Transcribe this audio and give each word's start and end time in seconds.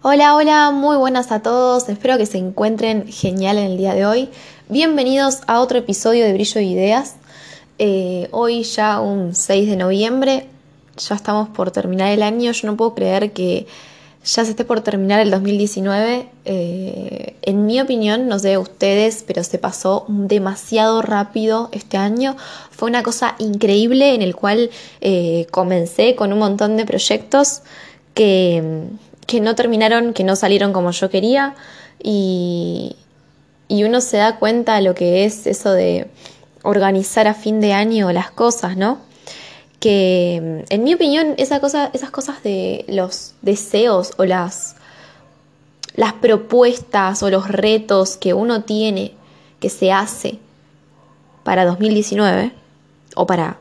Hola, 0.00 0.36
hola, 0.36 0.70
muy 0.70 0.96
buenas 0.96 1.32
a 1.32 1.42
todos, 1.42 1.88
espero 1.88 2.16
que 2.18 2.24
se 2.24 2.38
encuentren 2.38 3.08
genial 3.08 3.58
en 3.58 3.64
el 3.64 3.76
día 3.76 3.94
de 3.94 4.06
hoy. 4.06 4.28
Bienvenidos 4.68 5.40
a 5.48 5.58
otro 5.60 5.76
episodio 5.76 6.24
de 6.24 6.32
Brillo 6.34 6.60
de 6.60 6.66
Ideas. 6.66 7.16
Eh, 7.80 8.28
hoy 8.30 8.62
ya 8.62 9.00
un 9.00 9.34
6 9.34 9.68
de 9.68 9.74
noviembre, 9.74 10.46
ya 10.96 11.16
estamos 11.16 11.48
por 11.48 11.72
terminar 11.72 12.12
el 12.12 12.22
año, 12.22 12.52
yo 12.52 12.68
no 12.68 12.76
puedo 12.76 12.94
creer 12.94 13.32
que 13.32 13.66
ya 14.24 14.44
se 14.44 14.52
esté 14.52 14.64
por 14.64 14.82
terminar 14.82 15.18
el 15.18 15.32
2019. 15.32 16.28
Eh, 16.44 17.34
en 17.42 17.66
mi 17.66 17.80
opinión, 17.80 18.28
no 18.28 18.38
sé 18.38 18.56
ustedes, 18.56 19.24
pero 19.26 19.42
se 19.42 19.58
pasó 19.58 20.04
demasiado 20.06 21.02
rápido 21.02 21.70
este 21.72 21.96
año. 21.96 22.36
Fue 22.70 22.88
una 22.88 23.02
cosa 23.02 23.34
increíble 23.40 24.14
en 24.14 24.22
el 24.22 24.36
cual 24.36 24.70
eh, 25.00 25.48
comencé 25.50 26.14
con 26.14 26.32
un 26.32 26.38
montón 26.38 26.76
de 26.76 26.86
proyectos 26.86 27.62
que 28.14 28.86
que 29.28 29.42
no 29.42 29.54
terminaron, 29.54 30.14
que 30.14 30.24
no 30.24 30.36
salieron 30.36 30.72
como 30.72 30.90
yo 30.90 31.10
quería 31.10 31.54
y, 32.02 32.96
uno 33.68 34.00
se 34.00 34.16
da 34.16 34.38
cuenta 34.38 34.76
de 34.76 34.82
lo 34.82 34.94
que 34.94 35.26
es 35.26 35.46
eso 35.46 35.70
de 35.72 36.10
organizar 36.62 37.28
a 37.28 37.34
fin 37.34 37.60
de 37.60 37.74
año 37.74 38.10
las 38.10 38.30
cosas, 38.30 38.78
¿no? 38.78 38.98
Que 39.80 40.64
en 40.70 40.82
mi 40.82 40.94
opinión 40.94 41.34
esas 41.36 41.60
cosas 41.60 42.42
de 42.42 42.86
los 42.88 43.34
deseos 43.42 44.12
o 44.16 44.24
las, 44.24 44.76
las 45.94 46.14
propuestas 46.14 47.22
o 47.22 47.28
los 47.28 47.48
retos 47.48 48.16
que 48.16 48.32
uno 48.32 48.62
tiene, 48.62 49.12
que 49.60 49.68
se 49.68 49.92
hace 49.92 50.38
para 51.44 51.66
2019 51.66 52.52
o 53.14 53.26
para 53.26 53.58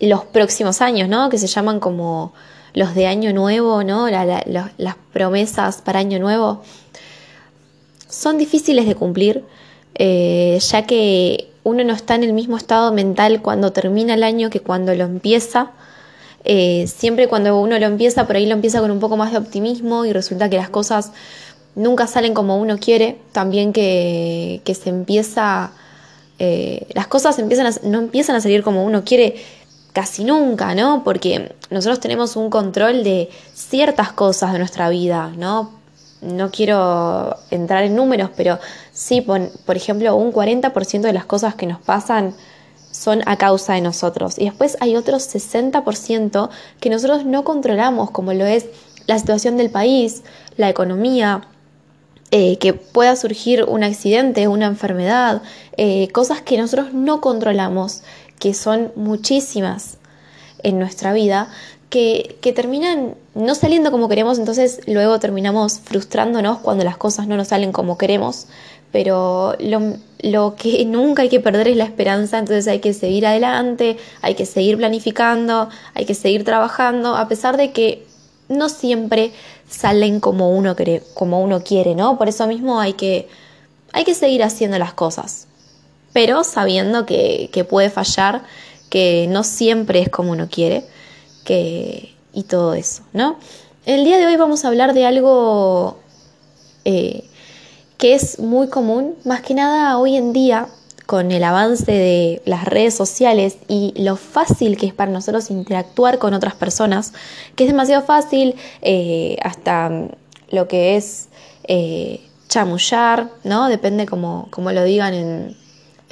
los 0.00 0.24
próximos 0.24 0.80
años, 0.80 1.10
¿no? 1.10 1.28
Que 1.28 1.36
se 1.36 1.48
llaman 1.48 1.80
como 1.80 2.32
los 2.74 2.94
de 2.94 3.06
Año 3.06 3.32
Nuevo, 3.32 3.82
¿no? 3.84 4.08
las 4.10 4.96
promesas 5.12 5.80
para 5.80 6.00
Año 6.00 6.18
Nuevo, 6.18 6.62
son 8.08 8.36
difíciles 8.36 8.86
de 8.86 8.94
cumplir, 8.94 9.44
eh, 9.94 10.58
ya 10.60 10.86
que 10.86 11.48
uno 11.62 11.82
no 11.84 11.94
está 11.94 12.16
en 12.16 12.24
el 12.24 12.32
mismo 12.32 12.56
estado 12.56 12.92
mental 12.92 13.40
cuando 13.42 13.72
termina 13.72 14.14
el 14.14 14.22
año 14.22 14.50
que 14.50 14.60
cuando 14.60 14.94
lo 14.94 15.04
empieza. 15.04 15.70
Eh, 16.44 16.86
siempre 16.88 17.26
cuando 17.26 17.58
uno 17.58 17.78
lo 17.78 17.86
empieza, 17.86 18.26
por 18.26 18.36
ahí 18.36 18.46
lo 18.46 18.54
empieza 18.54 18.80
con 18.80 18.90
un 18.90 19.00
poco 19.00 19.16
más 19.16 19.32
de 19.32 19.38
optimismo 19.38 20.04
y 20.04 20.12
resulta 20.12 20.50
que 20.50 20.56
las 20.56 20.68
cosas 20.68 21.12
nunca 21.74 22.06
salen 22.06 22.34
como 22.34 22.58
uno 22.58 22.78
quiere, 22.78 23.18
también 23.32 23.72
que, 23.72 24.60
se 24.64 24.90
empieza, 24.90 25.72
eh, 26.38 26.86
las 26.92 27.06
cosas 27.06 27.38
empiezan 27.38 27.72
no 27.84 27.98
empiezan 27.98 28.36
a 28.36 28.40
salir 28.40 28.62
como 28.62 28.84
uno 28.84 29.04
quiere 29.04 29.36
casi 29.94 30.24
nunca, 30.24 30.74
¿no? 30.74 31.02
Porque 31.04 31.54
nosotros 31.70 32.00
tenemos 32.00 32.36
un 32.36 32.50
control 32.50 33.04
de 33.04 33.30
ciertas 33.54 34.12
cosas 34.12 34.52
de 34.52 34.58
nuestra 34.58 34.90
vida, 34.90 35.32
¿no? 35.38 35.70
No 36.20 36.50
quiero 36.50 37.36
entrar 37.50 37.84
en 37.84 37.94
números, 37.94 38.30
pero 38.36 38.58
sí, 38.92 39.20
por, 39.20 39.76
ejemplo, 39.76 40.16
un 40.16 40.32
40% 40.32 41.00
de 41.00 41.12
las 41.12 41.24
cosas 41.24 41.54
que 41.54 41.66
nos 41.66 41.80
pasan 41.80 42.34
son 42.90 43.22
a 43.26 43.36
causa 43.36 43.74
de 43.74 43.82
nosotros. 43.82 44.38
Y 44.38 44.46
después 44.46 44.76
hay 44.80 44.96
otro 44.96 45.18
60% 45.18 46.50
que 46.80 46.90
nosotros 46.90 47.24
no 47.24 47.44
controlamos, 47.44 48.10
como 48.10 48.32
lo 48.32 48.46
es 48.46 48.66
la 49.06 49.18
situación 49.18 49.56
del 49.56 49.70
país, 49.70 50.24
la 50.56 50.68
economía, 50.68 51.42
eh, 52.30 52.58
que 52.58 52.72
pueda 52.72 53.14
surgir 53.14 53.62
un 53.62 53.84
accidente, 53.84 54.48
una 54.48 54.66
enfermedad, 54.66 55.42
eh, 55.76 56.08
cosas 56.08 56.40
que 56.40 56.58
nosotros 56.58 56.92
no 56.92 57.20
controlamos 57.20 58.02
que 58.38 58.54
son 58.54 58.92
muchísimas 58.96 59.98
en 60.62 60.78
nuestra 60.78 61.12
vida, 61.12 61.48
que, 61.94 62.52
terminan 62.56 63.14
no 63.36 63.54
saliendo 63.54 63.92
como 63.92 64.08
queremos, 64.08 64.38
entonces 64.40 64.80
luego 64.86 65.20
terminamos 65.20 65.78
frustrándonos 65.78 66.58
cuando 66.58 66.82
las 66.82 66.96
cosas 66.96 67.28
no 67.28 67.36
nos 67.36 67.48
salen 67.48 67.70
como 67.70 67.96
queremos, 67.98 68.46
pero 68.90 69.54
lo, 69.60 69.96
lo 70.20 70.56
que 70.56 70.84
nunca 70.86 71.22
hay 71.22 71.28
que 71.28 71.38
perder 71.38 71.68
es 71.68 71.76
la 71.76 71.84
esperanza, 71.84 72.38
entonces 72.38 72.66
hay 72.66 72.80
que 72.80 72.92
seguir 72.94 73.26
adelante, 73.26 73.96
hay 74.22 74.34
que 74.34 74.44
seguir 74.44 74.76
planificando, 74.76 75.68
hay 75.94 76.04
que 76.04 76.14
seguir 76.14 76.44
trabajando, 76.44 77.16
a 77.16 77.28
pesar 77.28 77.56
de 77.56 77.70
que 77.70 78.06
no 78.48 78.68
siempre 78.68 79.32
salen 79.68 80.18
como 80.18 80.50
uno, 80.50 80.74
quiere, 80.74 81.02
como 81.14 81.42
uno 81.42 81.62
quiere, 81.62 81.94
¿no? 81.94 82.18
Por 82.18 82.28
eso 82.28 82.46
mismo 82.48 82.80
hay 82.80 82.94
que, 82.94 83.28
hay 83.92 84.04
que 84.04 84.14
seguir 84.14 84.42
haciendo 84.42 84.78
las 84.78 84.94
cosas 84.94 85.46
pero 86.14 86.44
sabiendo 86.44 87.04
que, 87.04 87.66
puede 87.68 87.90
fallar, 87.90 88.44
que 88.88 89.26
no 89.28 89.42
siempre 89.42 90.00
es 90.00 90.08
como 90.08 90.30
uno 90.30 90.48
quiere, 90.48 90.84
que, 91.44 92.14
y 92.32 92.44
todo 92.44 92.72
eso, 92.72 93.02
¿no? 93.12 93.36
El 93.84 94.04
día 94.04 94.16
de 94.16 94.26
hoy 94.26 94.36
vamos 94.36 94.64
a 94.64 94.68
hablar 94.68 94.94
de 94.94 95.04
algo 95.04 95.98
eh, 96.84 97.24
que 97.98 98.14
es 98.14 98.38
muy 98.38 98.68
común, 98.68 99.16
más 99.24 99.42
que 99.42 99.54
nada 99.54 99.98
hoy 99.98 100.16
en 100.16 100.32
día, 100.32 100.68
con 101.04 101.32
el 101.32 101.42
avance 101.42 101.90
de 101.90 102.42
las 102.46 102.64
redes 102.64 102.94
sociales 102.94 103.58
y 103.68 103.92
lo 103.96 104.14
fácil 104.14 104.76
que 104.78 104.86
es 104.86 104.94
para 104.94 105.10
nosotros 105.10 105.50
interactuar 105.50 106.18
con 106.18 106.32
otras 106.32 106.54
personas, 106.54 107.12
que 107.56 107.64
es 107.64 107.70
demasiado 107.70 108.06
fácil, 108.06 108.54
eh, 108.82 109.36
hasta 109.42 109.90
lo 110.50 110.68
que 110.68 110.96
es 110.96 111.28
eh, 111.64 112.20
chamullar, 112.48 113.30
¿no? 113.42 113.68
Depende 113.68 114.06
como, 114.06 114.46
como 114.50 114.70
lo 114.70 114.84
digan 114.84 115.12
en, 115.12 115.63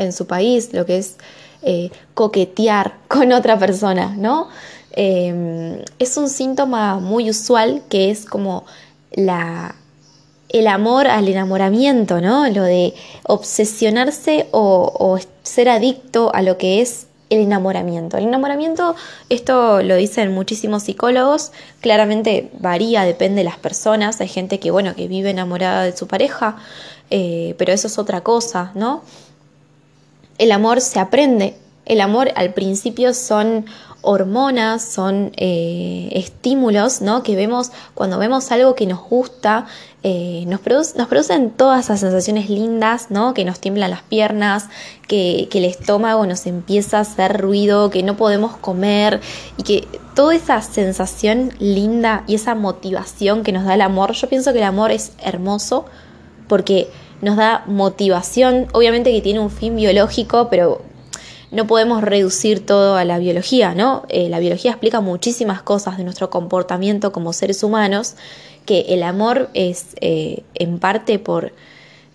en 0.03 0.13
su 0.13 0.27
país, 0.27 0.73
lo 0.73 0.87
que 0.87 0.99
es 0.99 1.17
eh, 1.63 1.91
coquetear 2.15 2.95
con 3.09 3.33
otra 3.33 3.59
persona, 3.59 4.15
¿no? 4.17 4.49
Em, 4.95 5.79
es 5.99 6.17
un 6.17 6.29
síntoma 6.29 6.99
muy 6.99 7.31
usual 7.31 7.83
que 7.89 8.11
es 8.11 8.27
como 8.27 8.65
la, 9.13 9.75
el 10.53 10.67
amor 10.67 11.09
al 11.09 11.29
enamoramiento, 11.29 12.21
¿no? 12.21 12.49
Lo 12.51 12.63
de 12.63 12.95
obsesionarse 13.25 14.49
o, 14.53 15.19
ser 15.43 15.69
adicto 15.69 16.31
a 16.35 16.43
lo 16.43 16.59
que 16.59 16.83
es 16.83 17.07
el 17.31 17.41
enamoramiento. 17.41 18.19
El 18.19 18.25
enamoramiento, 18.25 18.95
esto 19.31 19.83
lo 19.83 19.97
dicen 19.97 20.33
muchísimos 20.33 20.85
psicólogos, 20.85 21.53
claramente 21.81 22.51
varía, 22.61 23.05
depende 23.05 23.39
de 23.39 23.45
las 23.45 23.57
personas. 23.57 24.21
Hay 24.21 24.29
gente 24.29 24.61
que, 24.61 24.71
bueno, 24.71 24.95
que 24.95 25.09
vive 25.09 25.31
enamorada 25.31 25.85
de 25.85 25.97
su 25.97 26.07
pareja, 26.07 26.59
eh, 27.11 27.55
pero 27.57 27.73
eso 27.73 27.87
es 27.87 27.99
otra 27.99 28.21
cosa, 28.21 28.73
¿no? 28.75 29.03
El 30.43 30.51
amor 30.51 30.81
se 30.81 30.99
aprende. 30.99 31.55
El 31.85 32.01
amor 32.01 32.33
al 32.35 32.53
principio 32.53 33.15
son 33.15 33.65
hormonas, 34.01 34.83
son 34.83 35.31
eh, 35.37 36.09
estímulos, 36.15 37.01
¿no? 37.01 37.23
Que 37.23 37.37
vemos 37.37 37.71
cuando 37.95 38.19
vemos 38.19 38.51
algo 38.51 38.75
que 38.75 38.85
nos 38.87 38.99
gusta, 39.09 39.67
eh, 40.03 40.43
nos, 40.49 40.61
nos, 40.97 41.07
producen 41.07 41.51
todas 41.51 41.85
esas 41.85 42.01
sensaciones 42.01 42.51
lindas, 42.51 43.13
¿no? 43.13 43.35
Que 43.35 43.45
nos 43.45 43.61
tiemblan 43.61 43.93
las 43.93 44.03
piernas, 44.03 44.67
que, 45.07 45.47
que, 45.49 45.59
el 45.59 45.67
estómago 45.67 46.27
nos 46.27 46.45
empieza 46.47 46.99
a 46.99 47.03
hacer 47.03 47.41
ruido, 47.41 47.91
que 47.91 48.03
no 48.03 48.17
podemos 48.17 48.57
comer 48.57 49.21
y 49.57 49.63
que 49.63 49.87
toda 50.17 50.35
esa 50.35 50.61
sensación 50.61 51.53
linda 51.61 52.25
y 52.27 52.35
esa 52.35 52.57
motivación 52.57 53.45
que 53.45 53.53
nos 53.53 53.65
da 53.65 53.75
el 53.75 53.81
amor, 53.81 54.11
yo 54.15 54.29
pienso 54.29 54.53
que 54.53 54.59
el 54.59 54.65
amor 54.65 54.91
es 54.91 55.13
hermoso 55.23 55.85
porque 56.49 56.91
nos 57.23 57.37
da 57.37 57.65
motivación, 57.67 58.67
obviamente 58.73 59.13
que 59.13 59.23
tiene 59.23 59.41
un 59.41 59.51
fin 59.51 59.77
biológico, 59.77 60.49
pero 60.51 60.83
no 61.53 61.67
podemos 61.67 62.03
reducir 62.03 62.67
todo 62.67 62.97
a 62.97 63.05
la 63.05 63.19
biología, 63.19 63.75
¿no? 63.75 64.05
Eh, 64.09 64.29
la 64.29 64.41
biología 64.41 64.73
explica 64.73 65.01
muchísimas 65.01 65.63
cosas 65.63 65.99
de 65.99 66.05
nuestro 66.05 66.31
comportamiento 66.31 67.13
como 67.13 67.33
seres 67.33 67.63
humanos, 67.63 68.17
que 68.67 68.87
el 68.89 69.03
amor 69.03 69.51
es 69.55 69.89
eh, 70.01 70.43
en 70.55 70.79
parte 70.79 71.19
por 71.19 71.53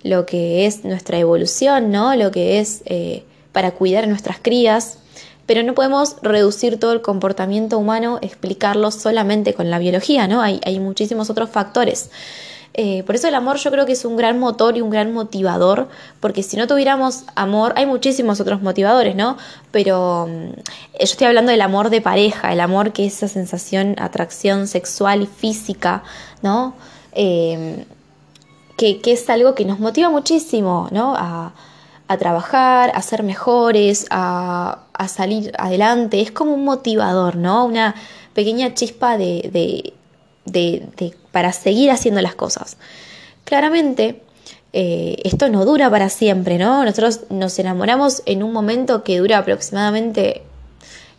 lo 0.04 0.26
que 0.26 0.66
es 0.66 0.84
nuestra 0.84 1.20
evolución, 1.20 1.90
¿no? 1.92 2.16
Lo 2.16 2.30
que 2.32 2.60
es 2.60 2.82
eh, 2.86 3.24
para 3.54 3.72
cuidar 3.72 4.04
a 4.04 4.08
nuestras 4.08 4.40
crías, 4.42 4.98
pero 5.46 5.64
no 5.64 5.74
podemos 5.74 6.18
reducir 6.22 6.80
todo 6.80 6.92
el 6.92 7.02
comportamiento 7.02 7.78
humano, 7.78 8.20
explicarlo 8.22 8.92
solamente 8.92 9.54
con 9.54 9.70
la 9.70 9.80
biología, 9.80 10.28
¿no? 10.28 10.42
Hay, 10.42 10.60
hay 10.66 10.80
muchísimos 10.80 11.30
otros 11.30 11.50
factores. 11.50 12.10
Eh, 12.80 13.02
por 13.04 13.16
eso 13.16 13.28
el 13.28 13.34
amor 13.34 13.58
yo 13.58 13.72
creo 13.72 13.88
que 13.88 13.94
es 13.94 14.06
un 14.06 14.16
gran 14.18 14.38
motor 14.38 14.78
y 14.78 14.82
un 14.82 14.92
gran 14.92 15.12
motivador, 15.12 15.90
porque 16.20 16.44
si 16.44 16.58
no 16.58 16.68
tuviéramos 16.68 17.24
amor, 17.36 17.74
hay 17.76 17.88
muchísimos 17.88 18.40
otros 18.40 18.62
motivadores, 18.62 19.16
¿no? 19.16 19.36
Pero 19.72 20.28
mm, 20.30 20.50
yo 20.54 20.64
estoy 21.00 21.26
hablando 21.26 21.52
del 21.52 21.62
amor 21.62 21.90
de 21.90 22.02
pareja, 22.02 22.54
el 22.54 22.60
amor 22.60 22.94
que 22.94 23.08
es 23.08 23.16
esa 23.16 23.28
sensación, 23.30 23.96
atracción 23.98 24.68
sexual 24.68 25.24
y 25.24 25.26
física, 25.26 26.04
¿no? 26.44 26.76
Em, 27.14 27.86
que, 28.78 29.02
es 29.06 29.28
algo 29.32 29.56
que 29.56 29.66
nos 29.66 29.80
motiva 29.80 30.10
muchísimo, 30.12 30.88
¿no? 30.92 31.16
A, 31.18 31.54
trabajar, 32.20 32.92
a 32.94 33.02
ser 33.02 33.24
mejores, 33.24 34.06
a, 34.12 34.84
salir 35.08 35.52
adelante. 35.58 36.22
Es 36.22 36.32
como 36.32 36.54
un 36.54 36.64
motivador, 36.64 37.38
¿no? 37.38 37.66
Una 37.66 37.96
pequeña 38.34 38.74
chispa 38.76 39.18
de, 39.18 39.50
de, 40.46 41.16
para 41.38 41.54
seguir 41.54 41.92
haciendo 41.92 42.20
las 42.20 42.34
cosas. 42.34 42.78
Claramente, 43.44 44.24
eh, 44.74 45.18
esto 45.24 45.50
no 45.50 45.66
dura 45.66 45.88
para 45.88 46.10
siempre, 46.10 46.58
¿no? 46.58 46.84
Nosotros 46.84 47.30
nos 47.30 47.60
enamoramos 47.60 48.24
en 48.26 48.42
un 48.42 48.52
momento 48.52 49.04
que 49.04 49.20
dura 49.20 49.38
aproximadamente 49.38 50.42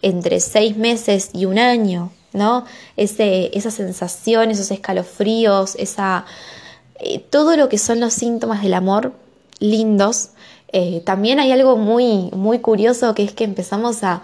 entre 0.02 0.40
seis 0.40 0.76
meses 0.76 1.30
y 1.34 1.44
un 1.44 1.56
año, 1.56 2.10
¿no? 2.32 2.64
Ese, 2.96 3.56
esa 3.56 3.70
sensación, 3.70 4.50
esos 4.50 4.72
escalofríos, 4.72 5.76
esa, 5.76 6.24
eh, 6.98 7.20
todo 7.20 7.56
lo 7.56 7.68
que 7.68 7.78
son 7.78 8.00
los 8.00 8.12
síntomas 8.12 8.60
del 8.64 8.74
amor 8.74 9.12
lindos. 9.60 10.30
Eh, 10.72 11.00
también 11.06 11.38
hay 11.38 11.52
algo 11.52 11.76
muy, 11.76 12.28
muy 12.32 12.58
curioso 12.58 13.14
que 13.14 13.22
es 13.22 13.30
que 13.30 13.44
empezamos 13.44 14.02
a... 14.02 14.22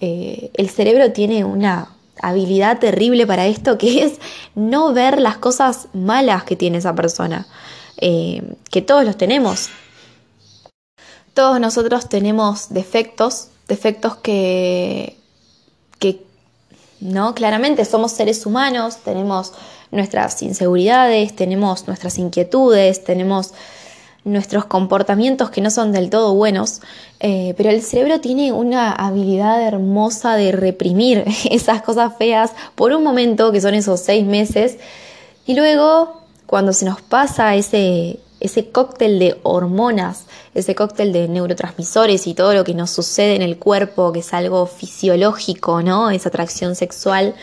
El 0.00 0.68
cerebro 0.70 1.12
tiene 1.12 1.44
una 1.44 1.94
habilidad 2.20 2.78
terrible 2.78 3.26
para 3.26 3.46
esto 3.46 3.78
que 3.78 4.04
es 4.04 4.14
no 4.54 4.92
ver 4.92 5.20
las 5.20 5.38
cosas 5.38 5.88
malas 5.92 6.44
que 6.44 6.56
tiene 6.56 6.78
esa 6.78 6.94
persona, 6.94 7.46
que 7.98 8.82
todos 8.86 9.04
los 9.04 9.16
tenemos. 9.16 9.68
Todos 11.32 11.58
nosotros 11.58 12.08
tenemos 12.08 12.72
defectos, 12.72 13.48
defectos 13.66 14.16
que, 14.16 15.16
que 15.98 16.22
¿no? 17.00 17.34
Claramente 17.34 17.84
somos 17.84 18.12
seres 18.12 18.46
humanos, 18.46 18.98
tenemos 19.04 19.52
nuestras 19.90 20.42
inseguridades, 20.42 21.34
tenemos 21.34 21.86
nuestras 21.86 22.18
inquietudes, 22.18 23.04
tenemos 23.04 23.52
nuestros 24.24 24.64
comportamientos 24.64 25.50
que 25.50 25.60
no 25.60 25.70
son 25.70 25.92
del 25.92 26.10
todo 26.10 26.34
buenos, 26.34 26.80
eh, 27.20 27.54
pero 27.56 27.70
el 27.70 27.82
cerebro 27.82 28.20
tiene 28.20 28.52
una 28.52 28.92
habilidad 28.92 29.62
hermosa 29.62 30.36
de 30.36 30.52
reprimir 30.52 31.24
esas 31.50 31.82
cosas 31.82 32.16
feas 32.16 32.52
por 32.74 32.92
un 32.92 33.02
momento, 33.02 33.52
que 33.52 33.60
son 33.60 33.74
esos 33.74 34.00
seis 34.00 34.24
meses, 34.24 34.78
y 35.46 35.54
luego 35.54 36.22
cuando 36.46 36.72
se 36.72 36.84
nos 36.84 37.02
pasa 37.02 37.54
ese, 37.54 38.18
ese 38.40 38.70
cóctel 38.70 39.18
de 39.18 39.38
hormonas, 39.42 40.24
ese 40.54 40.74
cóctel 40.74 41.12
de 41.12 41.28
neurotransmisores 41.28 42.26
y 42.26 42.34
todo 42.34 42.54
lo 42.54 42.64
que 42.64 42.74
nos 42.74 42.90
sucede 42.90 43.36
en 43.36 43.42
el 43.42 43.58
cuerpo, 43.58 44.12
que 44.12 44.20
es 44.20 44.32
algo 44.32 44.66
fisiológico, 44.66 45.82
¿no? 45.82 46.10
Esa 46.10 46.28
atracción 46.28 46.76
sexual. 46.76 47.34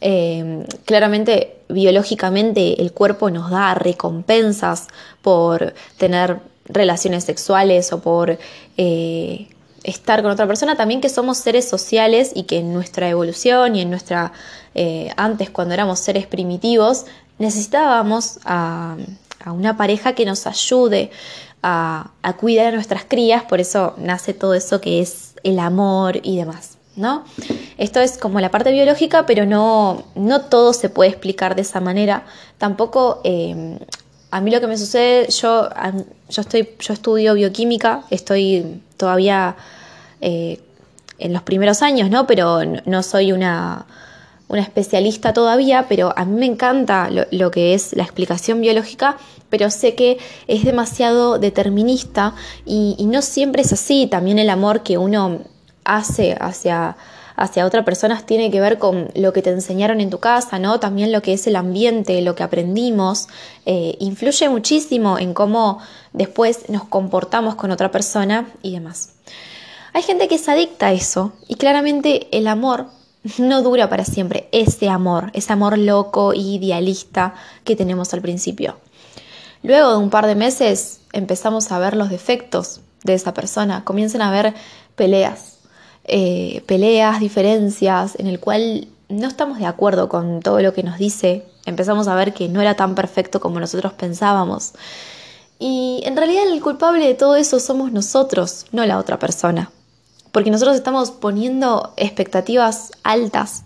Eh, 0.00 0.64
claramente, 0.84 1.57
biológicamente, 1.68 2.80
el 2.80 2.92
cuerpo 2.92 3.30
nos 3.30 3.50
da 3.50 3.74
recompensas 3.74 4.88
por 5.22 5.74
tener 5.96 6.40
relaciones 6.66 7.24
sexuales 7.24 7.92
o 7.92 8.00
por 8.00 8.38
eh, 8.76 9.48
estar 9.82 10.22
con 10.22 10.30
otra 10.30 10.46
persona, 10.46 10.76
también 10.76 11.00
que 11.00 11.08
somos 11.08 11.38
seres 11.38 11.68
sociales 11.68 12.32
y 12.34 12.44
que 12.44 12.58
en 12.58 12.72
nuestra 12.72 13.08
evolución 13.08 13.76
y 13.76 13.82
en 13.82 13.90
nuestra, 13.90 14.32
eh, 14.74 15.10
antes 15.16 15.50
cuando 15.50 15.74
éramos 15.74 15.98
seres 15.98 16.26
primitivos, 16.26 17.06
necesitábamos 17.38 18.40
a, 18.44 18.96
a 19.44 19.52
una 19.52 19.76
pareja 19.76 20.14
que 20.14 20.24
nos 20.24 20.46
ayude 20.46 21.10
a, 21.62 22.34
cuidar 22.38 22.68
a 22.68 22.72
nuestras 22.72 23.04
crías, 23.04 23.44
por 23.44 23.60
eso 23.60 23.94
nace 23.98 24.34
todo 24.34 24.54
eso 24.54 24.80
que 24.80 25.00
es 25.00 25.34
el 25.42 25.58
amor 25.58 26.20
y 26.22 26.36
demás. 26.36 26.77
Esto 27.76 28.00
es 28.00 28.18
como 28.18 28.40
la 28.40 28.50
parte 28.50 28.72
biológica, 28.72 29.26
pero 29.26 29.46
no, 29.46 30.04
no 30.14 30.42
todo 30.42 30.72
se 30.72 30.88
puede 30.88 31.10
explicar 31.10 31.54
de 31.54 31.62
esa 31.62 31.80
manera. 31.80 32.24
Tampoco 32.58 33.20
em, 33.24 33.78
a 34.30 34.40
mí 34.40 34.50
lo 34.50 34.60
que 34.60 34.66
me 34.66 34.76
sucede, 34.76 35.28
yo, 35.30 35.68
yo, 36.28 36.40
estoy, 36.40 36.68
yo 36.78 36.92
estudio 36.92 37.34
bioquímica, 37.34 38.02
estoy 38.10 38.82
todavía 38.96 39.56
eh, 40.20 40.60
en 41.18 41.32
los 41.32 41.42
primeros 41.42 41.82
años, 41.82 42.10
¿no? 42.10 42.26
Pero 42.26 42.60
no 42.84 43.02
soy 43.02 43.32
una, 43.32 43.86
una 44.48 44.62
especialista 44.62 45.32
todavía, 45.32 45.86
pero 45.88 46.12
a 46.16 46.24
mí 46.24 46.38
me 46.38 46.46
encanta 46.46 47.10
lo, 47.30 47.50
que 47.50 47.74
es 47.74 47.94
la 47.94 48.02
explicación 48.02 48.60
biológica, 48.60 49.18
pero 49.50 49.70
sé 49.70 49.94
que 49.94 50.18
es 50.46 50.64
demasiado 50.64 51.38
determinista 51.38 52.34
y, 52.64 52.96
no 53.06 53.22
siempre 53.22 53.62
es 53.62 53.72
así. 53.72 54.06
También 54.06 54.38
el 54.38 54.50
amor 54.50 54.82
que 54.82 54.98
uno 54.98 55.40
hace 55.88 56.36
hacia, 56.40 56.96
hacia 57.34 57.66
otra 57.66 57.84
persona 57.84 58.22
tiene 58.24 58.50
que 58.50 58.60
ver 58.60 58.78
con 58.78 59.10
lo 59.14 59.32
que 59.32 59.42
te 59.42 59.50
enseñaron 59.50 60.00
en 60.00 60.10
tu 60.10 60.20
casa, 60.20 60.58
¿no? 60.58 60.78
También 60.78 61.10
lo 61.10 61.22
que 61.22 61.32
es 61.32 61.46
el 61.46 61.56
ambiente, 61.56 62.20
lo 62.22 62.34
que 62.34 62.44
aprendimos, 62.44 63.26
eh, 63.66 63.96
influye 63.98 64.48
muchísimo 64.48 65.18
en 65.18 65.34
cómo 65.34 65.80
después 66.12 66.68
nos 66.68 66.84
comportamos 66.84 67.54
con 67.56 67.70
otra 67.70 67.90
persona 67.90 68.48
y 68.62 68.72
demás. 68.72 69.14
Hay 69.94 70.02
gente 70.02 70.28
que 70.28 70.36
es 70.36 70.48
adicta 70.48 70.88
a 70.88 70.92
eso 70.92 71.32
y 71.48 71.54
claramente 71.54 72.28
el 72.36 72.46
amor 72.46 72.86
no 73.38 73.62
dura 73.62 73.88
para 73.88 74.04
siempre 74.04 74.48
ese 74.52 74.88
amor, 74.88 75.30
ese 75.34 75.52
amor 75.52 75.78
loco 75.78 76.32
e 76.32 76.38
idealista 76.38 77.34
que 77.64 77.76
tenemos 77.76 78.12
al 78.14 78.20
principio. 78.20 78.76
Luego 79.62 79.90
de 79.90 79.96
un 79.96 80.10
par 80.10 80.26
de 80.26 80.34
meses 80.34 81.00
empezamos 81.12 81.72
a 81.72 81.78
ver 81.78 81.96
los 81.96 82.10
defectos 82.10 82.80
de 83.04 83.14
esa 83.14 83.34
persona, 83.34 83.84
comienzan 83.84 84.22
a 84.22 84.28
haber 84.28 84.54
peleas, 84.94 85.57
eh, 86.08 86.62
peleas, 86.66 87.20
diferencias, 87.20 88.16
en 88.18 88.26
el 88.26 88.40
cual 88.40 88.88
no 89.08 89.28
estamos 89.28 89.58
de 89.58 89.66
acuerdo 89.66 90.08
con 90.08 90.40
todo 90.40 90.60
lo 90.60 90.72
que 90.72 90.82
nos 90.82 90.98
dice, 90.98 91.44
empezamos 91.66 92.08
a 92.08 92.14
ver 92.14 92.34
que 92.34 92.48
no 92.48 92.60
era 92.60 92.74
tan 92.74 92.94
perfecto 92.94 93.40
como 93.40 93.60
nosotros 93.60 93.92
pensábamos. 93.92 94.72
Y 95.58 96.00
en 96.04 96.16
realidad 96.16 96.44
el 96.50 96.60
culpable 96.60 97.06
de 97.06 97.14
todo 97.14 97.36
eso 97.36 97.60
somos 97.60 97.92
nosotros, 97.92 98.66
no 98.72 98.84
la 98.86 98.98
otra 98.98 99.18
persona. 99.18 99.70
Porque 100.32 100.50
nosotros 100.50 100.76
estamos 100.76 101.10
poniendo 101.10 101.92
expectativas 101.96 102.92
altas 103.02 103.64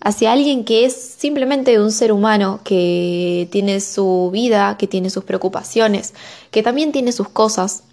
hacia 0.00 0.32
alguien 0.32 0.64
que 0.64 0.84
es 0.84 0.94
simplemente 0.94 1.80
un 1.80 1.92
ser 1.92 2.12
humano, 2.12 2.60
que 2.64 3.48
tiene 3.50 3.80
su 3.80 4.30
vida, 4.32 4.76
que 4.78 4.86
tiene 4.86 5.10
sus 5.10 5.24
preocupaciones, 5.24 6.14
que 6.50 6.62
también 6.62 6.92
tiene 6.92 7.12
sus 7.12 7.28
cosas 7.28 7.84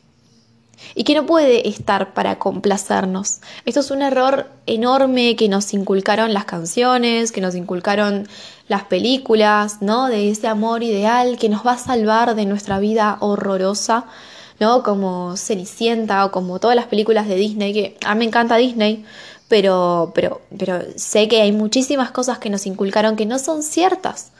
y 0.93 1.03
que 1.03 1.15
no 1.15 1.25
puede 1.25 1.67
estar 1.67 2.13
para 2.13 2.37
complacernos. 2.39 3.41
Esto 3.65 3.79
es 3.79 3.91
un 3.91 4.01
error 4.01 4.49
enorme 4.65 5.35
que 5.35 5.49
nos 5.49 5.73
inculcaron 5.73 6.33
las 6.33 6.45
canciones, 6.45 7.31
que 7.31 7.41
nos 7.41 7.55
inculcaron 7.55 8.27
las 8.67 8.83
películas, 8.83 9.81
¿no? 9.81 10.07
De 10.07 10.29
ese 10.29 10.47
amor 10.47 10.83
ideal 10.83 11.37
que 11.37 11.49
nos 11.49 11.65
va 11.65 11.73
a 11.73 11.77
salvar 11.77 12.35
de 12.35 12.45
nuestra 12.45 12.79
vida 12.79 13.17
horrorosa 13.19 14.05
¿no? 14.59 14.83
Como 14.83 15.35
Cenicienta 15.37 16.25
o 16.25 16.31
como 16.31 16.59
todas 16.59 16.75
las 16.75 16.85
películas 16.85 17.27
de 17.27 17.35
Disney, 17.35 17.73
que 17.73 17.97
a 18.05 18.15
mí 18.15 18.19
me 18.19 18.25
encanta 18.25 18.55
Disney, 18.55 19.05
pero, 19.47 20.11
pero, 20.15 20.41
pero 20.57 20.81
sé 20.95 21.27
que 21.27 21.41
hay 21.41 21.51
muchísimas 21.51 22.11
cosas 22.11 22.39
que 22.39 22.49
nos 22.49 22.65
inculcaron 22.65 23.15
que 23.15 23.25
no 23.25 23.39
son 23.39 23.63
ciertas. 23.63 24.31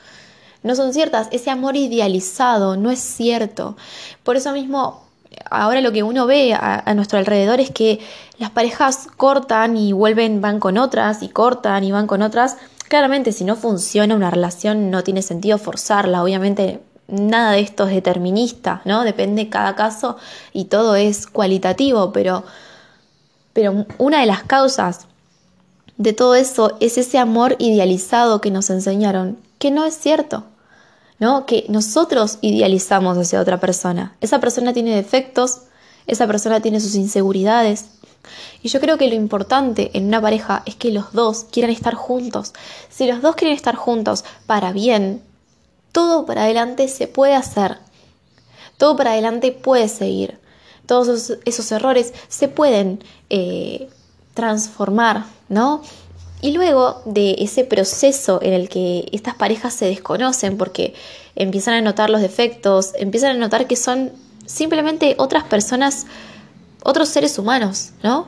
No 0.64 0.76
son 0.76 0.94
ciertas. 0.94 1.28
Ese 1.32 1.52
amor 1.52 1.76
idealizado 1.76 2.76
no 2.76 2.90
es 2.90 3.00
cierto. 3.00 3.78
Por 4.24 4.36
eso 4.36 4.52
mismo, 4.52 5.06
ahora 5.50 5.82
lo 5.82 5.92
que 5.92 6.04
uno 6.04 6.26
ve 6.26 6.54
a, 6.54 6.94
nuestro 6.94 7.20
alrededor 7.20 7.60
es 7.60 7.72
que 7.72 8.00
las 8.38 8.50
parejas 8.52 9.08
cortan 9.18 9.78
y 9.78 9.94
vuelven, 9.94 10.42
van 10.42 10.60
con 10.60 10.78
otras 10.78 11.24
y 11.24 11.30
cortan 11.30 11.84
y 11.84 11.92
van 11.92 12.08
con 12.08 12.22
otras. 12.22 12.58
Claramente, 12.88 13.32
si 13.32 13.44
no 13.44 13.56
funciona 13.56 14.16
una 14.16 14.32
relación, 14.32 14.92
no 14.92 15.04
tiene 15.04 15.22
sentido 15.22 15.58
forzarla. 15.58 16.24
Obviamente, 16.24 16.82
nada 17.08 17.52
de 17.52 17.62
esto 17.62 17.86
es 17.86 17.94
determinista, 17.94 18.82
¿no? 18.86 19.04
Depende 19.04 19.50
cada 19.50 19.76
caso 19.76 20.18
y 20.54 20.66
todo 20.66 20.96
es 20.96 21.28
cualitativo, 21.28 22.12
pero, 22.12 22.44
pero 23.54 23.86
una 23.98 24.20
de 24.20 24.26
las 24.26 24.44
causas 24.44 25.08
de 25.98 26.14
todo 26.14 26.36
eso 26.36 26.78
es 26.80 26.98
ese 26.98 27.18
amor 27.18 27.56
idealizado 27.60 28.42
que 28.42 28.52
nos 28.52 28.70
enseñaron, 28.70 29.38
que 29.60 29.72
no 29.72 29.86
es 29.86 29.98
cierto, 29.98 30.44
¿no? 31.20 31.46
Que 31.46 31.66
nosotros 31.70 32.38
idealizamos 32.42 33.18
hacia 33.18 33.42
otra 33.42 33.60
persona. 33.60 34.16
Esa 34.22 34.40
persona 34.40 34.74
tiene 34.74 34.96
defectos, 34.96 35.62
esa 36.08 36.28
persona 36.28 36.60
tiene 36.60 36.80
sus 36.80 36.96
inseguridades. 36.96 37.86
Y 38.62 38.70
yo 38.70 38.80
creo 38.80 38.98
que 38.98 39.08
lo 39.08 39.16
importante 39.16 39.92
en 39.94 40.06
una 40.06 40.22
pareja 40.22 40.64
es 40.66 40.76
que 40.76 40.92
los 40.92 41.14
dos 41.14 41.46
quieran 41.52 41.72
estar 41.72 41.94
juntos. 41.94 42.54
Si 42.90 43.08
los 43.08 43.22
dos 43.22 43.36
quieren 43.36 43.56
estar 43.56 43.76
juntos 43.76 44.26
para 44.48 44.72
bien, 44.72 45.22
todo 45.92 46.26
para 46.26 46.44
adelante 46.44 46.88
se 46.88 47.08
puede 47.08 47.36
hacer, 47.36 47.78
todo 48.78 48.98
para 48.98 49.12
adelante 49.12 49.52
puede 49.52 49.88
seguir, 49.88 50.40
todos 50.86 51.32
esos, 51.46 51.72
errores 51.72 52.14
se 52.28 52.48
pueden 52.48 53.04
eh, 53.30 53.90
transformar, 54.34 55.26
¿no? 55.48 55.82
Y 56.46 56.52
luego 56.52 57.02
de 57.06 57.38
ese 57.40 57.64
proceso 57.64 58.38
en 58.44 58.54
el 58.54 58.70
que 58.70 59.10
estas 59.12 59.34
parejas 59.34 59.74
se 59.74 59.86
desconocen 59.86 60.58
porque 60.58 60.94
empiezan 61.36 61.74
a 61.74 61.82
notar 61.82 62.12
los 62.12 62.22
defectos, 62.22 62.94
empiezan 63.00 63.36
a 63.36 63.40
notar 63.40 63.66
que 63.66 63.76
son 63.76 64.12
simplemente 64.46 65.16
otras 65.18 65.46
personas, 65.46 66.06
otros 66.84 67.10
seres 67.10 67.40
humanos, 67.40 67.94
¿no? 68.04 68.28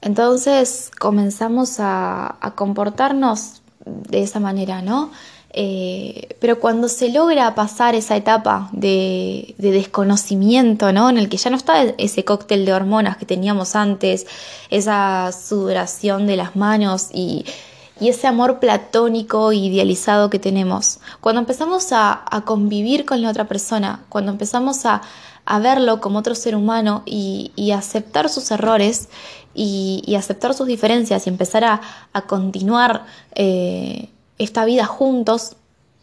Entonces 0.00 0.92
comenzamos 0.96 1.80
a, 1.80 2.38
comportarnos 2.54 3.60
de 3.84 4.22
esa 4.22 4.38
manera, 4.38 4.80
¿no? 4.80 5.10
Eh, 5.54 6.34
pero 6.40 6.58
cuando 6.58 6.88
se 6.88 7.10
logra 7.10 7.54
pasar 7.54 7.94
esa 7.94 8.16
etapa 8.16 8.70
de, 8.72 9.54
desconocimiento, 9.58 10.92
¿no? 10.92 11.10
En 11.10 11.18
el 11.18 11.28
que 11.28 11.36
ya 11.36 11.50
no 11.50 11.56
está 11.56 11.82
ese 11.82 12.24
cóctel 12.24 12.64
de 12.64 12.72
hormonas 12.72 13.18
que 13.18 13.26
teníamos 13.26 13.76
antes, 13.76 14.26
esa 14.70 15.30
sudoración 15.32 16.26
de 16.26 16.36
las 16.36 16.56
manos 16.56 17.08
y, 17.12 17.44
ese 18.00 18.26
amor 18.26 18.58
platónico 18.58 19.52
e 19.52 19.56
idealizado 19.56 20.28
que 20.28 20.40
tenemos. 20.40 20.98
Cuando 21.20 21.40
empezamos 21.40 21.92
a, 21.92 22.24
convivir 22.44 23.04
con 23.04 23.22
la 23.22 23.30
otra 23.30 23.46
persona, 23.46 24.04
cuando 24.08 24.32
empezamos 24.32 24.84
a, 24.86 25.02
verlo 25.60 26.00
como 26.00 26.18
otro 26.18 26.34
ser 26.34 26.56
humano 26.56 27.04
y, 27.06 27.70
aceptar 27.70 28.28
sus 28.28 28.50
errores 28.50 29.08
y, 29.54 30.16
aceptar 30.18 30.52
sus 30.54 30.66
diferencias 30.66 31.26
y 31.26 31.30
empezar 31.30 31.62
a, 31.64 31.80
continuar 32.26 33.04
eh, 33.36 34.08
esta 34.38 34.64
vida 34.64 34.86
juntos, 34.86 35.56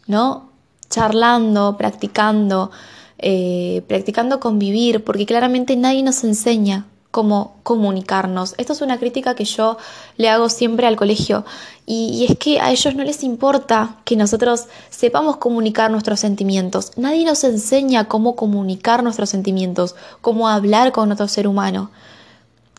¿no? 0.06 0.50
Charlando, 0.88 1.76
practicando, 1.76 2.70
eh, 3.18 3.82
practicando 3.86 4.40
convivir, 4.40 5.04
porque 5.04 5.26
claramente 5.26 5.76
nadie 5.76 6.02
nos 6.02 6.24
enseña 6.24 6.86
cómo 7.10 7.56
comunicarnos. 7.62 8.54
Esto 8.56 8.72
es 8.72 8.82
una 8.82 8.98
crítica 8.98 9.34
que 9.34 9.44
yo 9.44 9.76
le 10.16 10.28
hago 10.28 10.48
siempre 10.48 10.86
al 10.86 10.96
colegio 10.96 11.44
y, 11.86 12.26
es 12.28 12.38
que 12.38 12.60
a 12.60 12.70
ellos 12.70 12.94
no 12.94 13.02
les 13.02 13.24
importa 13.24 13.96
que 14.04 14.16
nosotros 14.16 14.66
sepamos 14.90 15.36
comunicar 15.38 15.90
nuestros 15.90 16.20
sentimientos. 16.20 16.92
Nadie 16.96 17.24
nos 17.24 17.42
enseña 17.42 18.06
cómo 18.06 18.36
comunicar 18.36 19.02
nuestros 19.02 19.30
sentimientos, 19.30 19.96
cómo 20.20 20.48
hablar 20.48 20.92
con 20.92 21.10
otro 21.10 21.26
ser 21.26 21.48
humano, 21.48 21.90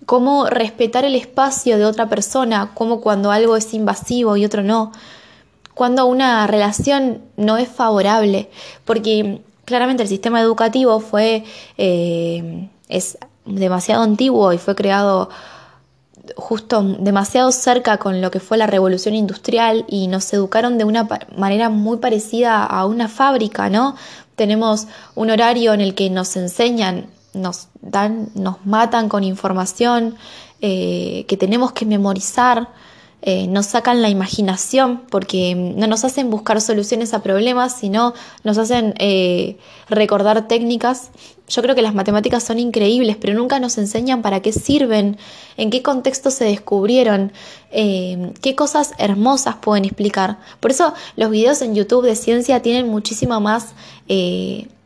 cómo 0.05 0.45
respetar 0.45 1.03
el 1.03 1.15
espacio 1.15 1.77
de 1.77 1.85
otra 1.85 2.07
persona, 2.07 2.71
cómo 2.73 3.01
cuando 3.01 3.31
algo 3.31 3.57
es 3.57 3.73
invasivo 3.73 4.37
y 4.37 4.45
otro 4.45 4.63
no, 4.63 4.93
cuando 5.81 6.05
una 6.05 6.45
relación 6.45 7.23
no 7.37 7.57
es 7.57 7.67
favorable, 7.67 8.51
porque 8.85 9.41
claramente 9.65 10.03
el 10.03 10.09
sistema 10.09 10.39
educativo 10.39 10.99
fue... 10.99 11.43
Eh, 11.75 12.69
es 12.87 13.17
demasiado 13.47 14.03
antiguo 14.03 14.53
y 14.53 14.59
fue 14.59 14.75
creado 14.75 15.29
justo 16.35 16.83
demasiado 16.83 17.51
cerca 17.51 17.97
con 17.97 18.21
lo 18.21 18.29
que 18.29 18.39
fue 18.39 18.59
la 18.59 18.67
revolución 18.67 19.15
industrial 19.15 19.83
y 19.87 20.05
nos 20.05 20.31
educaron 20.33 20.77
de 20.77 20.83
una 20.83 21.07
manera 21.35 21.69
muy 21.69 21.97
parecida 21.97 22.63
a 22.63 22.85
una 22.85 23.07
fábrica, 23.07 23.71
¿no? 23.71 23.95
Tenemos 24.35 24.85
un 25.15 25.31
horario 25.31 25.73
en 25.73 25.81
el 25.81 25.95
que 25.95 26.11
nos 26.11 26.35
enseñan, 26.35 27.07
nos 27.33 27.69
dan, 27.81 28.29
nos 28.35 28.63
matan 28.67 29.09
con 29.09 29.23
información 29.23 30.15
eh, 30.61 31.25
que 31.27 31.37
tenemos 31.37 31.71
que 31.71 31.87
memorizar, 31.87 32.67
eh, 33.23 33.45
nos 33.45 33.67
sacan 33.67 34.01
la 34.01 34.09
imaginación 34.09 35.03
porque 35.09 35.53
no 35.53 35.85
nos 35.85 36.03
hacen 36.03 36.31
buscar 36.31 36.59
soluciones 36.59 37.13
a 37.13 37.21
problemas, 37.21 37.77
sino 37.77 38.15
nos 38.43 38.57
hacen 38.57 38.95
eh, 38.97 39.57
recordar 39.89 40.47
técnicas. 40.47 41.11
Yo 41.47 41.61
creo 41.61 41.75
que 41.75 41.83
las 41.83 41.93
matemáticas 41.93 42.43
son 42.43 42.57
increíbles, 42.57 43.17
pero 43.21 43.35
nunca 43.35 43.59
nos 43.59 43.77
enseñan 43.77 44.23
para 44.23 44.39
qué 44.41 44.51
sirven, 44.51 45.17
en 45.57 45.69
qué 45.69 45.83
contexto 45.83 46.31
se 46.31 46.45
descubrieron, 46.45 47.31
eh, 47.71 48.33
qué 48.41 48.55
cosas 48.55 48.93
hermosas 48.97 49.57
pueden 49.61 49.85
explicar. 49.85 50.39
Por 50.59 50.71
eso 50.71 50.95
los 51.15 51.29
videos 51.29 51.61
en 51.61 51.75
YouTube 51.75 52.05
de 52.05 52.15
ciencia 52.15 52.61
tienen 52.63 52.89
muchísima 52.89 53.39
más 53.39 53.75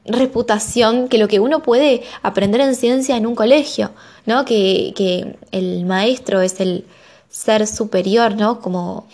reputación 0.08 1.08
que 1.08 1.18
lo 1.18 1.28
que 1.28 1.40
uno 1.40 1.64
puede 1.64 2.04
aprender 2.22 2.62
en 2.62 2.76
ciencia 2.76 3.18
en 3.18 3.26
un 3.26 3.34
colegio, 3.34 3.92
¿no? 4.26 4.46
Que, 4.46 4.94
que 4.96 5.36
el 5.52 5.86
maestro 5.86 6.42
es 6.42 6.60
el, 6.60 6.86
ser 7.30 7.68
superior, 7.68 8.36
¿no? 8.36 8.60
Como, 8.60 9.08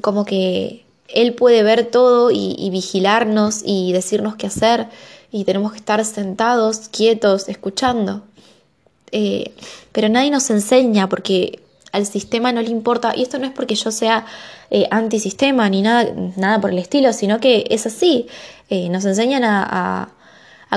como 0.00 0.24
que 0.24 0.84
Él 1.08 1.34
puede 1.34 1.62
ver 1.62 1.86
todo 1.86 2.30
y, 2.30 2.68
vigilarnos 2.70 3.62
y 3.64 3.92
decirnos 3.92 4.36
qué 4.36 4.46
hacer 4.46 4.88
y 5.32 5.44
tenemos 5.44 5.72
que 5.72 5.78
estar 5.78 6.04
sentados, 6.04 6.88
quietos, 6.88 7.48
escuchando. 7.48 8.22
Eh, 9.12 9.52
pero 9.92 10.08
nadie 10.08 10.30
nos 10.30 10.50
enseña 10.50 11.08
porque 11.08 11.60
al 11.92 12.06
sistema 12.06 12.52
no 12.52 12.60
le 12.60 12.70
importa, 12.70 13.14
y 13.16 13.22
esto 13.22 13.38
no 13.38 13.46
es 13.46 13.52
porque 13.52 13.74
yo 13.74 13.90
sea 13.90 14.26
eh, 14.70 14.86
antisistema 14.90 15.68
ni 15.70 15.82
nada, 15.82 16.12
nada 16.36 16.60
por 16.60 16.70
el 16.70 16.78
estilo, 16.78 17.12
sino 17.12 17.40
que 17.40 17.64
es 17.70 17.86
así. 17.86 18.26
Eh, 18.68 18.88
nos 18.88 19.04
enseñan 19.04 19.44
a, 19.44 19.62
a 19.62 20.08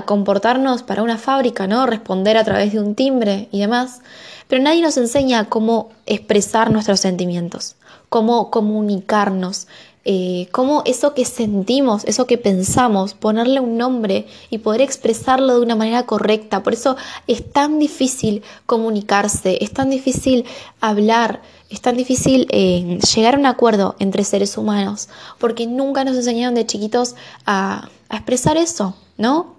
comportarnos 0.05 0.83
para 0.83 1.03
una 1.03 1.17
fábrica, 1.17 1.67
¿no? 1.67 1.85
Responder 1.85 2.37
a 2.37 2.43
través 2.43 2.73
de 2.73 2.79
un 2.79 2.95
timbre 2.95 3.49
y 3.51 3.59
demás 3.59 4.01
pero 4.49 4.63
nadie 4.63 4.81
nos 4.81 4.97
enseña 4.97 5.45
cómo 5.47 5.89
expresar 6.07 6.71
nuestros 6.71 6.99
sentimientos, 6.99 7.75
cómo 8.09 8.49
comunicarnos, 8.49 9.67
eh, 10.05 10.47
cómo 10.51 10.81
eso 10.87 11.13
que 11.13 11.23
sentimos, 11.23 12.03
eso 12.05 12.25
que 12.25 12.39
pensamos, 12.39 13.13
ponerle 13.13 13.59
un 13.59 13.77
nombre 13.77 14.25
y 14.49 14.57
poder 14.57 14.81
expresarlo 14.81 15.53
de 15.53 15.61
una 15.61 15.75
manera 15.75 16.07
correcta. 16.07 16.63
Por 16.63 16.73
eso 16.73 16.97
es 17.27 17.47
tan 17.51 17.77
difícil 17.77 18.41
comunicarse, 18.65 19.63
es 19.63 19.71
tan 19.71 19.91
difícil 19.91 20.45
hablar, 20.81 21.43
es 21.69 21.81
tan 21.81 21.95
difícil 21.95 22.47
eh, 22.49 22.97
llegar 23.13 23.35
a 23.35 23.37
un 23.37 23.45
acuerdo 23.45 23.95
entre 23.99 24.23
seres 24.23 24.57
humanos, 24.57 25.09
porque 25.37 25.67
nunca 25.67 26.03
nos 26.03 26.15
enseñaron 26.15 26.55
de 26.55 26.65
chiquitos 26.65 27.15
a, 27.45 27.89
a 28.09 28.15
expresar 28.15 28.57
eso, 28.57 28.95
¿no? 29.15 29.58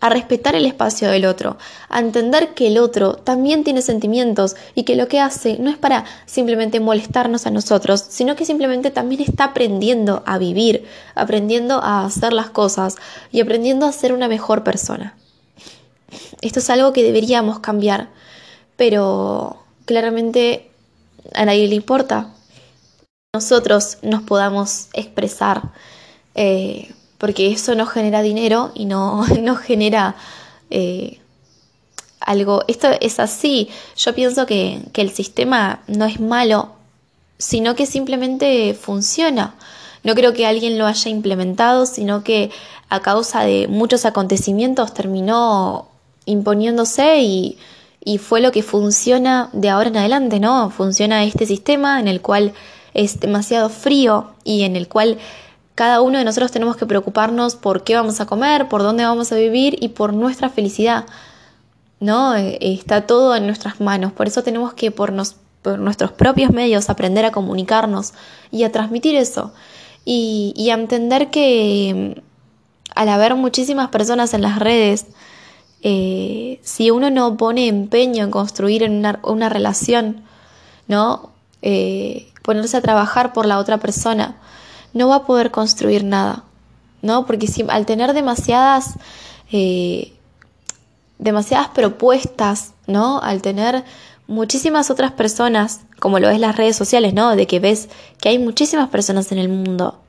A 0.00 0.08
respetar 0.10 0.54
el 0.54 0.66
espacio 0.66 1.10
del 1.10 1.24
otro, 1.24 1.56
a 1.88 2.00
entender 2.00 2.54
que 2.54 2.66
el 2.66 2.78
otro 2.78 3.14
también 3.14 3.64
tiene 3.64 3.80
sentimientos 3.80 4.54
y 4.74 4.82
que 4.82 4.96
lo 4.96 5.08
que 5.08 5.20
hace 5.20 5.56
no 5.58 5.70
es 5.70 5.78
para 5.78 6.04
simplemente 6.26 6.80
molestarnos 6.80 7.46
a 7.46 7.50
nosotros, 7.50 8.04
sino 8.08 8.36
que 8.36 8.44
simplemente 8.44 8.90
también 8.90 9.22
está 9.22 9.44
aprendiendo 9.44 10.22
a 10.26 10.38
vivir, 10.38 10.84
aprendiendo 11.14 11.82
a 11.82 12.04
hacer 12.04 12.32
las 12.32 12.50
cosas 12.50 12.96
y 13.32 13.40
aprendiendo 13.40 13.86
a 13.86 13.92
ser 13.92 14.12
una 14.12 14.28
mejor 14.28 14.62
persona. 14.64 15.16
Esto 16.42 16.58
es 16.60 16.70
algo 16.70 16.92
que 16.92 17.02
deberíamos 17.02 17.60
cambiar, 17.60 18.08
pero 18.76 19.62
claramente 19.86 20.70
a 21.34 21.44
nadie 21.46 21.68
le 21.68 21.74
importa. 21.74 22.32
Nosotros 23.34 23.98
nos 24.02 24.22
podamos 24.22 24.88
expresar. 24.92 25.62
Eh, 26.34 26.94
porque 27.18 27.52
eso 27.52 27.74
no 27.74 27.86
genera 27.86 28.22
dinero 28.22 28.72
y 28.74 28.84
no, 28.84 29.26
no 29.40 29.56
genera 29.56 30.16
eh, 30.70 31.20
algo. 32.20 32.64
Esto 32.68 32.88
es 33.00 33.20
así. 33.20 33.68
Yo 33.96 34.14
pienso 34.14 34.46
que, 34.46 34.82
que 34.92 35.02
el 35.02 35.10
sistema 35.10 35.80
no 35.86 36.04
es 36.04 36.20
malo, 36.20 36.70
sino 37.38 37.74
que 37.74 37.86
simplemente 37.86 38.74
funciona. 38.74 39.54
No 40.02 40.14
creo 40.14 40.32
que 40.32 40.46
alguien 40.46 40.78
lo 40.78 40.86
haya 40.86 41.10
implementado, 41.10 41.86
sino 41.86 42.22
que 42.22 42.50
a 42.88 43.00
causa 43.00 43.42
de 43.42 43.66
muchos 43.68 44.04
acontecimientos 44.04 44.94
terminó 44.94 45.88
imponiéndose 46.26 47.20
y, 47.20 47.58
y 48.04 48.18
fue 48.18 48.40
lo 48.40 48.52
que 48.52 48.62
funciona 48.62 49.50
de 49.52 49.68
ahora 49.68 49.88
en 49.88 49.96
adelante, 49.96 50.38
¿no? 50.38 50.70
Funciona 50.70 51.24
este 51.24 51.46
sistema 51.46 51.98
en 51.98 52.06
el 52.06 52.20
cual 52.20 52.52
es 52.94 53.18
demasiado 53.20 53.68
frío 53.68 54.30
y 54.44 54.62
en 54.62 54.76
el 54.76 54.88
cual 54.88 55.18
cada 55.76 56.00
uno 56.00 56.18
de 56.18 56.24
nosotros 56.24 56.50
tenemos 56.50 56.76
que 56.76 56.86
preocuparnos 56.86 57.54
por 57.54 57.84
qué 57.84 57.94
vamos 57.94 58.20
a 58.20 58.26
comer, 58.26 58.66
por 58.66 58.82
dónde 58.82 59.04
vamos 59.04 59.30
a 59.30 59.36
vivir 59.36 59.76
y 59.78 59.88
por 59.88 60.14
nuestra 60.14 60.48
felicidad. 60.48 61.04
¿No? 62.00 62.34
Eh, 62.34 62.58
está 62.60 63.06
todo 63.06 63.36
en 63.36 63.46
nuestras 63.46 63.78
manos. 63.78 64.12
Por 64.12 64.26
eso 64.26 64.42
tenemos 64.42 64.72
que 64.72 64.90
por, 64.90 65.12
nuestros 65.12 66.12
propios 66.12 66.50
medios 66.50 66.88
aprender 66.88 67.26
a 67.26 67.30
comunicarnos 67.30 68.14
y 68.50 68.64
a 68.64 68.72
transmitir 68.72 69.16
eso. 69.16 69.52
Y, 70.06 70.70
a 70.70 70.74
entender 70.74 71.30
que 71.30 72.14
mm, 72.16 72.20
al 72.94 73.08
haber 73.10 73.34
muchísimas 73.34 73.88
personas 73.88 74.32
en 74.32 74.40
las 74.40 74.58
redes, 74.58 75.06
eh, 75.82 76.58
si 76.62 76.90
uno 76.90 77.10
no 77.10 77.36
pone 77.36 77.68
empeño 77.68 78.24
en 78.24 78.30
construir 78.30 78.82
una, 78.88 79.20
una 79.22 79.50
relación, 79.50 80.22
¿no? 80.88 81.32
Eh, 81.60 82.32
ponerse 82.42 82.78
a 82.78 82.80
trabajar 82.80 83.34
por 83.34 83.44
la 83.44 83.58
otra 83.58 83.76
persona, 83.76 84.36
no 84.96 85.08
va 85.08 85.16
a 85.16 85.26
poder 85.26 85.50
construir 85.50 86.04
nada, 86.04 86.44
¿no? 87.02 87.26
Porque 87.26 87.46
si, 87.46 87.64
al 87.68 87.84
tener 87.84 88.14
demasiadas, 88.14 88.94
eh, 89.52 90.14
demasiadas 91.18 91.68
propuestas, 91.68 92.72
¿no? 92.86 93.20
Al 93.20 93.42
tener 93.42 93.84
muchísimas 94.26 94.90
otras 94.90 95.12
personas, 95.12 95.80
como 96.00 96.18
lo 96.18 96.30
es 96.30 96.40
las 96.40 96.56
redes 96.56 96.76
sociales, 96.76 97.12
¿no? 97.12 97.36
De 97.36 97.46
que 97.46 97.60
ves 97.60 97.90
que 98.20 98.30
hay 98.30 98.38
muchísimas 98.38 98.88
personas 98.88 99.30
en 99.32 99.38
el 99.38 99.50
mundo. 99.50 100.00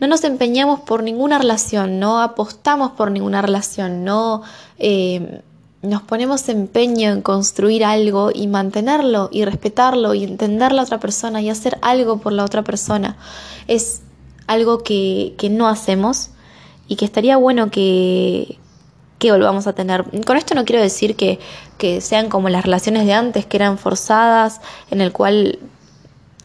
No 0.00 0.06
nos 0.06 0.24
empeñamos 0.24 0.80
por 0.80 1.02
ninguna 1.02 1.38
relación, 1.38 2.00
no 2.00 2.22
apostamos 2.22 2.92
por 2.92 3.10
ninguna 3.10 3.42
relación, 3.42 4.02
no 4.02 4.42
eh, 4.78 5.42
nos 5.84 6.02
ponemos 6.02 6.48
empeño 6.48 7.10
en 7.10 7.22
construir 7.22 7.84
algo 7.84 8.30
y 8.34 8.46
mantenerlo 8.46 9.28
y 9.30 9.44
respetarlo 9.44 10.14
y 10.14 10.24
entender 10.24 10.72
la 10.72 10.82
otra 10.82 10.98
persona 10.98 11.40
y 11.42 11.50
hacer 11.50 11.78
algo 11.82 12.18
por 12.18 12.32
la 12.32 12.44
otra 12.44 12.62
persona. 12.62 13.16
Es 13.68 14.02
algo 14.46 14.82
que, 14.82 15.34
no 15.50 15.68
hacemos 15.68 16.30
y 16.88 16.96
que 16.96 17.04
estaría 17.04 17.36
bueno 17.36 17.70
que, 17.70 18.58
que 19.18 19.30
volvamos 19.30 19.66
a 19.66 19.74
tener. 19.74 20.04
Con 20.24 20.36
esto 20.36 20.54
no 20.54 20.64
quiero 20.64 20.82
decir 20.82 21.16
que, 21.16 21.38
que 21.76 22.00
sean 22.00 22.28
como 22.28 22.48
las 22.48 22.64
relaciones 22.64 23.06
de 23.06 23.12
antes, 23.12 23.46
que 23.46 23.56
eran 23.58 23.78
forzadas, 23.78 24.60
en 24.90 25.00
el 25.00 25.12
cual 25.12 25.58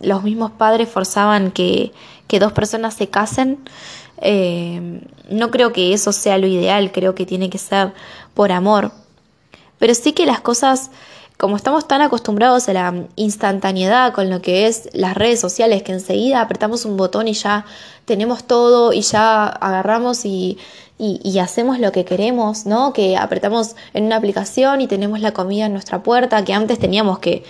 los 0.01 0.24
mismos 0.24 0.51
padres 0.51 0.89
forzaban 0.89 1.51
que, 1.51 1.93
que 2.27 2.39
dos 2.39 2.51
personas 2.51 2.93
se 2.93 3.08
casen. 3.08 3.60
Eh, 4.22 5.01
no 5.29 5.50
creo 5.50 5.72
que 5.72 5.93
eso 5.93 6.12
sea 6.12 6.38
lo 6.38 6.48
ideal, 6.48 6.91
creo 6.91 7.15
que 7.15 7.25
tiene 7.25 7.50
que 7.50 7.58
ser 7.58 7.93
por 8.34 8.51
amor, 8.51 8.91
pero 9.79 9.95
sí 9.95 10.13
que 10.13 10.25
las 10.25 10.41
cosas 10.41 10.91
como 11.39 11.55
estamos 11.55 11.88
tan 11.88 12.01
acostumbrados 12.01 12.67
a 12.67 12.74
la 12.74 13.05
instantaneidad 13.15 14.12
con 14.12 14.29
lo 14.29 14.41
que 14.41 14.67
es 14.67 14.89
las 14.91 15.15
redes 15.15 15.39
sociales, 15.39 15.83
que 15.83 15.93
enseguida 15.93 16.41
apretamos 16.41 16.83
un 16.83 16.98
botón 16.98 17.29
y 17.29 17.33
ya 17.33 17.65
tenemos 18.03 18.43
todo 18.43 18.91
y 18.91 19.01
ya 19.01 19.45
agarramos 19.48 20.25
y, 20.25 20.57
y, 20.98 21.39
hacemos 21.39 21.79
lo 21.79 21.93
que 21.93 22.03
queremos, 22.03 22.65
¿no? 22.65 22.91
Que 22.91 23.15
apretamos 23.15 23.77
en 23.93 24.03
una 24.03 24.17
aplicación 24.17 24.81
y 24.81 24.88
tenemos 24.88 25.21
la 25.21 25.31
comida 25.31 25.67
en 25.67 25.71
nuestra 25.71 26.03
puerta, 26.03 26.43
que 26.43 26.53
antes 26.53 26.77
teníamos 26.77 27.19
que 27.19 27.45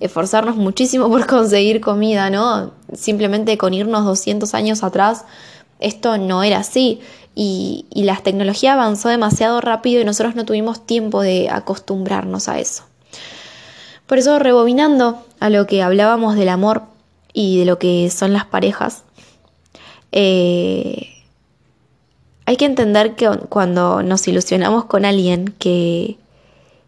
esforzarnos 0.00 0.56
muchísimo 0.56 1.08
por 1.10 1.24
conseguir 1.28 1.80
comida, 1.80 2.30
¿no? 2.30 2.72
Simplemente 2.92 3.56
con 3.56 3.72
irnos 3.72 4.04
200 4.04 4.52
años 4.54 4.82
atrás, 4.82 5.24
esto 5.80 6.18
no 6.18 6.42
era 6.42 6.58
así. 6.58 7.00
Y, 7.34 7.86
la 7.94 8.16
tecnología 8.16 8.72
avanzó 8.72 9.08
demasiado 9.08 9.60
rápido 9.60 10.00
y 10.00 10.04
nosotros 10.04 10.34
no 10.34 10.44
tuvimos 10.44 10.84
tiempo 10.84 11.22
de 11.22 11.48
acostumbrarnos 11.50 12.48
a 12.48 12.58
eso. 12.58 12.82
Por 14.06 14.18
eso, 14.18 14.38
rebobinando 14.38 15.24
a 15.38 15.50
lo 15.50 15.66
que 15.66 15.82
hablábamos 15.82 16.34
del 16.34 16.48
amor 16.48 16.82
y 17.32 17.58
de 17.58 17.64
lo 17.64 17.78
que 17.78 18.10
son 18.10 18.32
las 18.32 18.44
parejas, 18.44 19.04
eh, 20.10 21.10
hay 22.46 22.56
que 22.56 22.64
entender 22.64 23.14
que 23.14 23.28
cuando 23.48 24.02
nos 24.02 24.26
ilusionamos 24.26 24.86
con 24.86 25.04
alguien 25.04 25.54
que, 25.58 26.16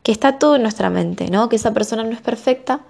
que 0.03 0.11
está 0.11 0.39
todo 0.39 0.57
en 0.57 0.63
nuestra 0.63 0.91
mente, 0.91 1.31
¿no? 1.31 1.49
Que 1.49 1.57
esa 1.57 1.73
persona 1.73 2.03
no 2.03 2.11
es 2.11 2.23
perfecta 2.23 2.81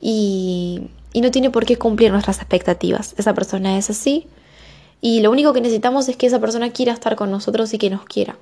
y, 0.00 0.88
y 1.12 1.20
no 1.20 1.30
tiene 1.30 1.50
por 1.50 1.66
qué 1.66 1.76
cumplir 1.76 2.10
nuestras 2.10 2.38
expectativas. 2.38 3.14
Esa 3.16 3.34
persona 3.34 3.78
es 3.78 3.90
así 3.90 4.26
y 5.00 5.20
lo 5.20 5.30
único 5.30 5.52
que 5.52 5.60
necesitamos 5.60 6.08
es 6.08 6.16
que 6.16 6.26
esa 6.26 6.40
persona 6.40 6.70
quiera 6.70 6.92
estar 6.92 7.16
con 7.16 7.30
nosotros 7.30 7.72
y 7.74 7.78
que 7.78 7.90
nos 7.90 8.04
quiera. 8.04 8.36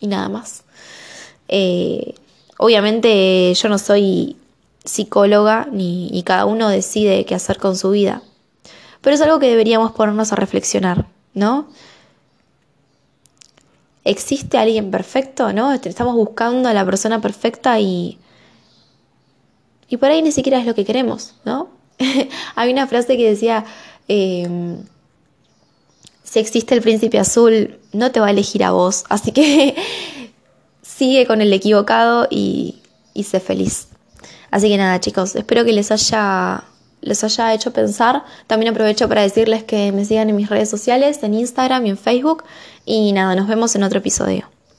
Y 0.00 0.06
nada 0.06 0.28
más. 0.28 0.64
Eh, 1.48 2.14
obviamente 2.58 3.52
yo 3.54 3.68
no 3.68 3.78
soy 3.78 4.36
psicóloga 4.84 5.68
ni, 5.70 6.22
cada 6.24 6.46
uno 6.46 6.68
decide 6.68 7.24
qué 7.26 7.34
hacer 7.34 7.58
con 7.58 7.76
su 7.76 7.90
vida. 7.90 8.22
Pero 9.00 9.14
es 9.14 9.22
algo 9.22 9.38
que 9.38 9.48
deberíamos 9.48 9.92
ponernos 9.92 10.32
a 10.32 10.36
reflexionar, 10.36 11.06
¿no? 11.34 11.68
¿Existe 14.04 14.58
alguien 14.58 14.90
perfecto, 14.90 15.52
no? 15.52 15.72
Estamos 15.72 16.14
buscando 16.14 16.68
a 16.68 16.74
la 16.74 16.84
persona 16.84 17.20
perfecta 17.20 17.78
y. 17.80 18.18
Y 19.88 19.96
por 19.96 20.10
ahí 20.10 20.22
ni 20.22 20.32
siquiera 20.32 20.58
es 20.58 20.66
lo 20.66 20.74
que 20.74 20.84
queremos, 20.84 21.34
¿no? 21.44 21.68
Hay 22.56 22.72
una 22.72 22.86
frase 22.86 23.16
que 23.16 23.28
decía. 23.28 23.64
Em, 24.08 24.78
si 26.30 26.38
existe 26.38 26.76
el 26.76 26.80
príncipe 26.80 27.18
azul, 27.18 27.80
no 27.92 28.12
te 28.12 28.20
va 28.20 28.28
a 28.28 28.30
elegir 28.30 28.62
a 28.62 28.70
vos. 28.70 29.02
Así 29.08 29.32
que 29.32 29.74
sigue 30.82 31.26
con 31.26 31.40
el 31.40 31.52
equivocado 31.52 32.28
y, 32.30 32.76
y 33.14 33.24
sé 33.24 33.40
feliz. 33.40 33.88
Así 34.52 34.68
que 34.68 34.76
nada, 34.76 35.00
chicos, 35.00 35.34
espero 35.34 35.64
que 35.64 35.72
les 35.72 35.90
haya 35.90 36.62
les 37.00 37.24
haya 37.24 37.52
hecho 37.52 37.72
pensar. 37.72 38.22
También 38.46 38.70
aprovecho 38.70 39.08
para 39.08 39.22
decirles 39.22 39.64
que 39.64 39.90
me 39.90 40.04
sigan 40.04 40.30
en 40.30 40.36
mis 40.36 40.48
redes 40.48 40.70
sociales, 40.70 41.20
en 41.24 41.34
Instagram 41.34 41.86
y 41.86 41.90
en 41.90 41.98
Facebook. 41.98 42.44
Y 42.84 43.10
nada, 43.12 43.34
nos 43.34 43.48
vemos 43.48 43.74
en 43.74 43.82
otro 43.82 43.98
episodio. 43.98 44.48